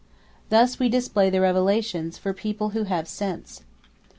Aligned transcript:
Thus 0.49 0.79
We 0.79 0.89
display 0.89 1.29
the 1.29 1.41
revelations 1.41 2.17
for 2.17 2.33
people 2.33 2.69
who 2.69 2.85
have 2.85 3.07
sense. 3.07 3.61